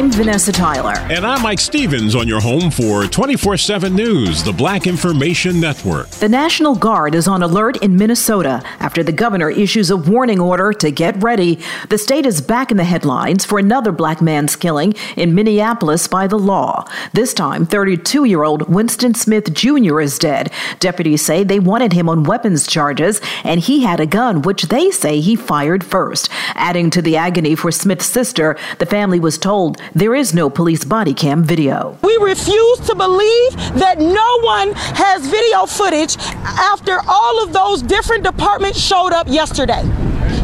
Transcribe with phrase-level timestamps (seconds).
[0.00, 0.94] I'm Vanessa Tyler.
[1.12, 6.08] And I'm Mike Stevens on your home for 24 7 News, the Black Information Network.
[6.08, 10.72] The National Guard is on alert in Minnesota after the governor issues a warning order
[10.72, 11.58] to get ready.
[11.90, 16.26] The state is back in the headlines for another black man's killing in Minneapolis by
[16.26, 16.86] the law.
[17.12, 20.00] This time, 32 year old Winston Smith Jr.
[20.00, 20.50] is dead.
[20.78, 24.90] Deputies say they wanted him on weapons charges, and he had a gun, which they
[24.90, 26.30] say he fired first.
[26.54, 30.48] Adding to the agony for Smith's sister, the family was told told there is no
[30.50, 31.98] police body cam video.
[32.02, 38.24] We refuse to believe that no one has video footage after all of those different
[38.24, 39.82] departments showed up yesterday.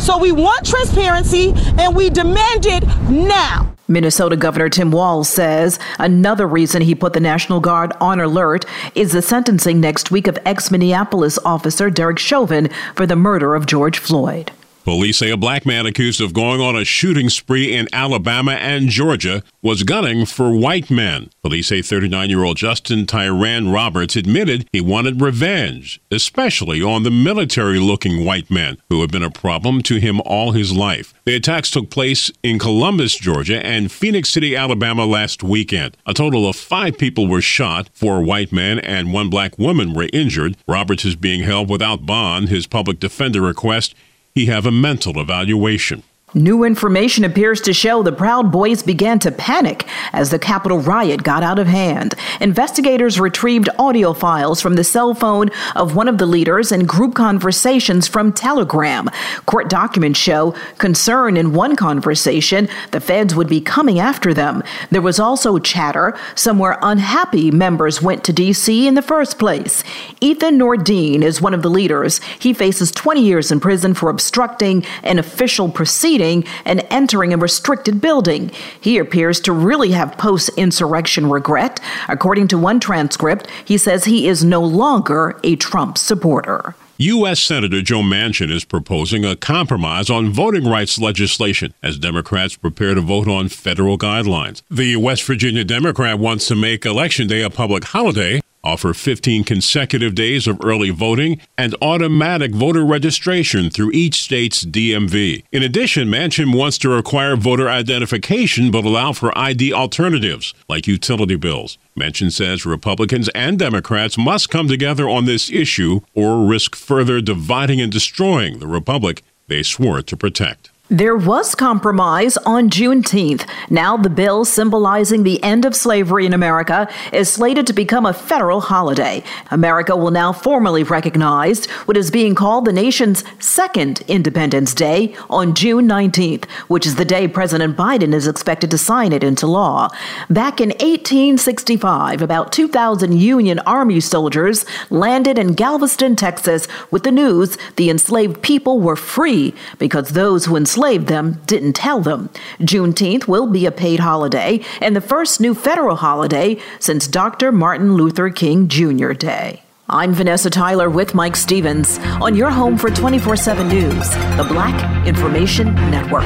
[0.01, 3.73] So we want transparency and we demand it now.
[3.89, 8.65] Minnesota Governor Tim Walz says another reason he put the National Guard on alert
[8.97, 13.67] is the sentencing next week of ex Minneapolis officer Derek Chauvin for the murder of
[13.67, 14.51] George Floyd.
[14.87, 18.89] Police say a black man accused of going on a shooting spree in Alabama and
[18.89, 21.29] Georgia was gunning for white men.
[21.43, 27.11] Police say 39 year old Justin Tyran Roberts admitted he wanted revenge, especially on the
[27.11, 31.13] military looking white men who have been a problem to him all his life.
[31.25, 35.97] The attacks took place in Columbus, Georgia and Phenix City, Alabama last weekend.
[36.07, 40.09] A total of five people were shot, four white men and one black woman were
[40.13, 40.57] injured.
[40.69, 42.51] Roberts is being held without bond.
[42.51, 43.93] His public defender request
[44.37, 46.03] he have a mental evaluation.
[46.35, 51.23] New information appears to show the Proud Boys began to panic as the Capitol riot
[51.23, 52.17] got out of hand.
[52.41, 57.15] Investigators retrieved audio files from the cell phone of one of the leaders and group
[57.15, 59.09] conversations from Telegram.
[59.47, 64.65] Court documents show concern in one conversation the feds would be coming after them.
[64.91, 68.89] There was also chatter somewhere unhappy members went to D.C.
[68.89, 69.85] in the first place.
[70.21, 72.19] Ethan Nordean is one of the leaders.
[72.41, 78.01] He faces 20 years in prison for obstructing an official proceeding and entering a restricted
[78.01, 78.51] building.
[78.81, 81.81] He appears to really have post insurrection regret.
[82.09, 86.75] According to one transcript, he says he is no longer a Trump supporter.
[86.99, 87.41] U.S.
[87.41, 93.03] Senator Joe Manchin is proposing a compromise on voting rights legislation as Democrats prepare to
[93.03, 94.63] vote on federal guidelines.
[94.71, 100.15] The West Virginia Democrat wants to make Election Day a public holiday offer 15 consecutive
[100.15, 105.45] days of early voting and automatic voter registration through each state's DMV.
[105.53, 111.37] In addition, Manchin wants to require voter identification but allow for ID alternatives like utility
[111.37, 111.79] bills.
[111.97, 117.81] Manchin says Republicans and Democrats must come together on this issue or risk further dividing
[117.81, 120.71] and destroying the republic they swore to protect.
[120.89, 123.45] There was compromise on Juneteenth.
[123.69, 128.13] Now, the bill symbolizing the end of slavery in America is slated to become a
[128.13, 129.25] federal holiday.
[129.51, 135.57] America will now formally recognize what is being called the nation's second Independence Day on
[135.57, 139.89] June 19th, which is the day President Biden is expected to sign it into law.
[140.31, 147.59] Back in 1865, about 2,000 Union Army soldiers landed in Galveston, Texas, with the news
[147.75, 152.29] the enslaved people were free because those who enslaved enslaved them didn't tell them.
[152.61, 157.51] Juneteenth will be a paid holiday and the first new federal holiday since Dr.
[157.51, 159.13] Martin Luther King Jr.
[159.13, 159.63] Day.
[159.89, 165.07] I'm Vanessa Tyler with Mike Stevens on your home for 24 7 News, the Black
[165.07, 166.25] Information Network.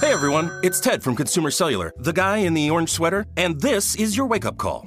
[0.00, 3.96] Hey everyone, it's Ted from Consumer Cellular, the guy in the orange sweater, and this
[3.96, 4.86] is your wake up call.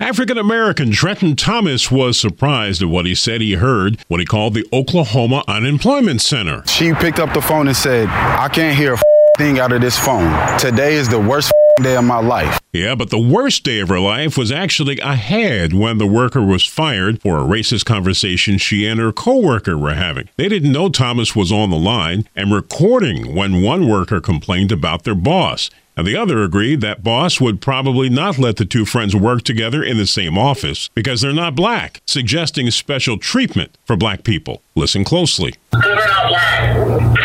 [0.00, 4.54] African American Trenton Thomas was surprised at what he said he heard, what he called
[4.54, 6.62] the Oklahoma Unemployment Center.
[6.68, 8.98] She picked up the phone and said, I can't hear a
[9.36, 10.30] thing out of this phone.
[10.56, 11.52] Today is the worst
[11.82, 12.60] day of my life.
[12.72, 16.64] Yeah, but the worst day of her life was actually ahead when the worker was
[16.64, 20.28] fired for a racist conversation she and her coworker were having.
[20.36, 25.02] They didn't know Thomas was on the line and recording when one worker complained about
[25.02, 29.16] their boss and the other agreed that boss would probably not let the two friends
[29.16, 34.22] work together in the same office because they're not black, suggesting special treatment for black
[34.22, 34.62] people.
[34.76, 35.54] Listen closely.
[35.72, 37.16] True,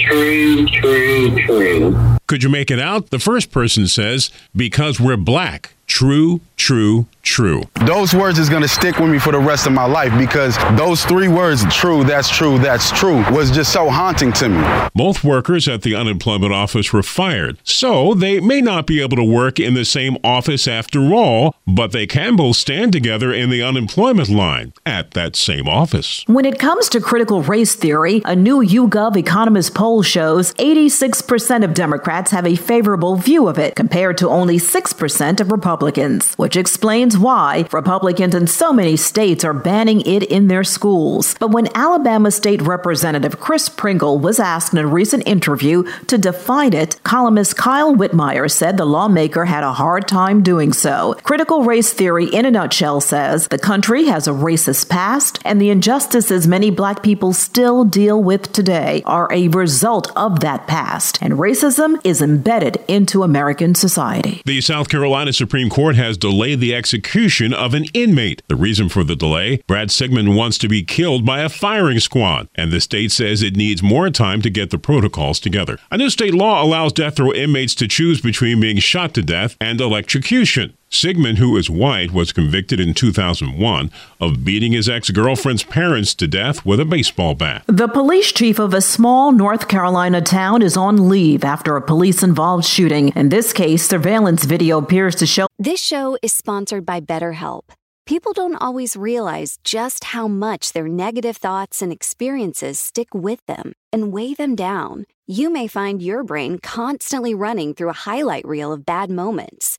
[0.00, 2.16] true, true, true.
[2.26, 3.10] Could you make it out?
[3.10, 5.74] The first person says, because we're black.
[5.92, 7.62] True, true, true.
[7.86, 10.56] Those words is going to stick with me for the rest of my life because
[10.76, 14.88] those three words, true, that's true, that's true, was just so haunting to me.
[14.94, 19.24] Both workers at the unemployment office were fired, so they may not be able to
[19.24, 23.62] work in the same office after all, but they can both stand together in the
[23.62, 26.24] unemployment line at that same office.
[26.26, 31.74] When it comes to critical race theory, a new YouGov Economist poll shows 86% of
[31.74, 35.50] Democrats have a favorable view of it, compared to only 6% of
[35.82, 41.34] Republicans, which explains why Republicans in so many states are banning it in their schools.
[41.40, 46.72] But when Alabama State Representative Chris Pringle was asked in a recent interview to define
[46.72, 51.16] it, columnist Kyle Whitmire said the lawmaker had a hard time doing so.
[51.24, 55.70] Critical race theory, in a nutshell, says the country has a racist past, and the
[55.70, 61.34] injustices many black people still deal with today are a result of that past, and
[61.34, 64.42] racism is embedded into American society.
[64.44, 68.42] The South Carolina Supreme Court has delayed the execution of an inmate.
[68.46, 72.50] The reason for the delay Brad Sigmon wants to be killed by a firing squad,
[72.54, 75.78] and the state says it needs more time to get the protocols together.
[75.90, 79.56] A new state law allows death row inmates to choose between being shot to death
[79.62, 80.76] and electrocution.
[80.92, 83.90] Sigmon, who is white, was convicted in 2001
[84.20, 87.64] of beating his ex girlfriend's parents to death with a baseball bat.
[87.66, 92.22] The police chief of a small North Carolina town is on leave after a police
[92.22, 93.08] involved shooting.
[93.16, 95.46] In this case, surveillance video appears to show.
[95.58, 97.62] This show is sponsored by BetterHelp.
[98.04, 103.72] People don't always realize just how much their negative thoughts and experiences stick with them
[103.92, 105.06] and weigh them down.
[105.26, 109.78] You may find your brain constantly running through a highlight reel of bad moments.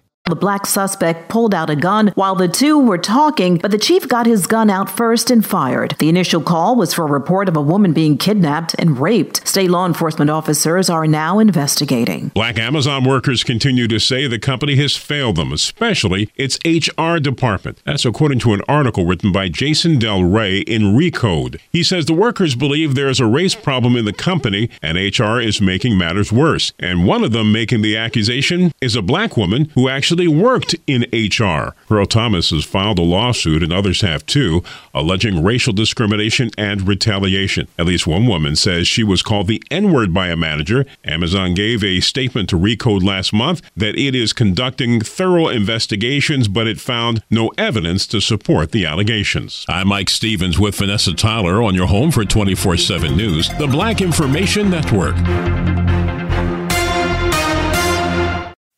[0.31, 4.07] The black suspect pulled out a gun while the two were talking, but the chief
[4.07, 5.93] got his gun out first and fired.
[5.99, 9.45] The initial call was for a report of a woman being kidnapped and raped.
[9.45, 12.29] State law enforcement officers are now investigating.
[12.29, 17.81] Black Amazon workers continue to say the company has failed them, especially its HR department.
[17.83, 21.59] That's according to an article written by Jason Del Rey in Recode.
[21.73, 25.41] He says the workers believe there is a race problem in the company and HR
[25.41, 26.71] is making matters worse.
[26.79, 31.05] And one of them making the accusation is a black woman who actually worked in
[31.13, 31.75] HR.
[31.89, 34.63] Earl Thomas has filed a lawsuit, and others have too,
[34.93, 37.67] alleging racial discrimination and retaliation.
[37.77, 40.85] At least one woman says she was called the N word by a manager.
[41.05, 46.67] Amazon gave a statement to Recode last month that it is conducting thorough investigations, but
[46.67, 49.65] it found no evidence to support the allegations.
[49.67, 54.01] I'm Mike Stevens with Vanessa Tyler on your home for 24 7 News, the Black
[54.01, 55.15] Information Network.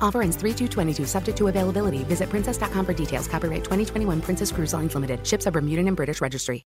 [0.00, 2.04] Offer ends 3 22 subject to availability.
[2.04, 3.26] Visit princess.com for details.
[3.26, 5.26] Copyright 2021 Princess Cruise Lines Limited.
[5.26, 6.64] Ships are Bermudan and British Registry.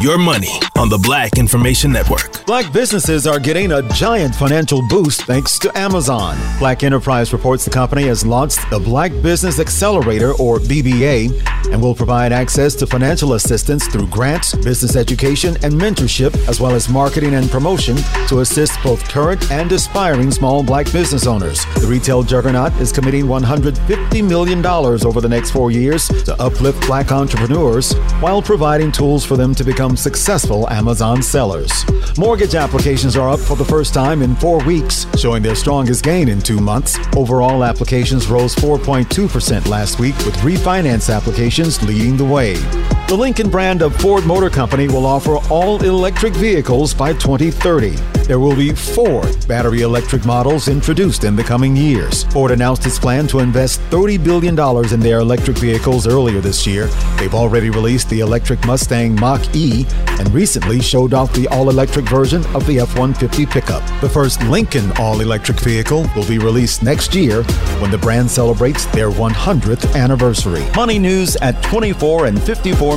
[0.00, 2.46] Your money on the Black Information Network.
[2.46, 6.38] Black businesses are getting a giant financial boost thanks to Amazon.
[6.58, 11.94] Black Enterprise reports the company has launched the Black Business Accelerator, or BBA, and will
[11.94, 17.34] provide access to financial assistance through grants, business education, and mentorship, as well as marketing
[17.34, 17.96] and promotion
[18.26, 21.62] to assist both current and aspiring small black business owners.
[21.76, 27.12] The retail juggernaut is committing $150 million over the next four years to uplift black
[27.12, 31.84] entrepreneurs while providing tools for them to become successful Amazon sellers.
[32.16, 36.28] Mortgage applications are up for the first time in four weeks, showing their strongest gain
[36.28, 36.98] in two months.
[37.16, 42.54] Overall applications rose 4.2% last week, with refinance applications leading the way.
[43.10, 47.96] The Lincoln brand of Ford Motor Company will offer all electric vehicles by 2030.
[48.30, 52.22] There will be four battery electric models introduced in the coming years.
[52.22, 54.56] Ford announced its plan to invest $30 billion
[54.94, 56.86] in their electric vehicles earlier this year.
[57.18, 59.84] They've already released the electric Mustang Mach E
[60.20, 63.82] and recently showed off the all electric version of the F 150 pickup.
[64.00, 67.42] The first Lincoln all electric vehicle will be released next year
[67.80, 70.64] when the brand celebrates their 100th anniversary.
[70.76, 72.96] Money news at 24 and 54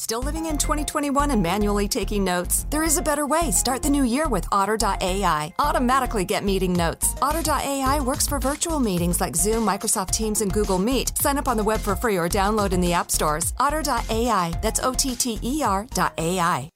[0.00, 2.64] Still living in 2021 and manually taking notes?
[2.70, 3.50] There is a better way.
[3.50, 5.52] Start the new year with Otter.ai.
[5.58, 7.14] Automatically get meeting notes.
[7.20, 11.18] Otter.ai works for virtual meetings like Zoom, Microsoft Teams, and Google Meet.
[11.18, 13.52] Sign up on the web for free or download in the app stores.
[13.58, 14.58] Otter.ai.
[14.62, 16.70] That's O T T E R.ai.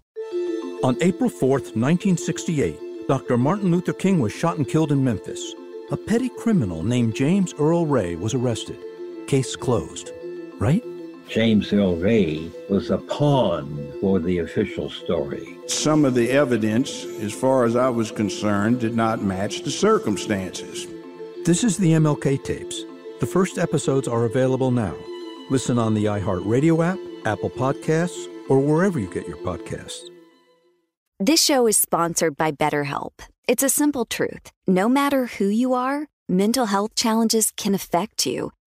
[0.83, 3.39] On April 4th, 1968, Dr.
[3.39, 5.55] Martin Luther King was shot and killed in Memphis.
[5.91, 8.77] A petty criminal named James Earl Ray was arrested.
[9.27, 10.13] Case closed.
[10.59, 10.85] Right?
[11.29, 15.57] James Earl Ray was a pawn for the official story.
[15.67, 20.87] Some of the evidence, as far as I was concerned, did not match the circumstances.
[21.45, 22.85] This is the MLK tapes.
[23.21, 24.95] The first episodes are available now.
[25.51, 30.09] Listen on the iHeartRadio app, Apple Podcasts, or wherever you get your podcasts.
[31.19, 33.13] This show is sponsored by BetterHelp.
[33.49, 34.51] It's a simple truth.
[34.67, 38.53] No matter who you are, mental health challenges can affect you,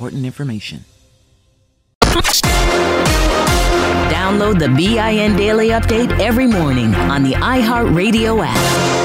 [0.00, 0.82] important information.
[4.08, 8.99] Download the BIN Daily Update every morning on the iHeartRadio app.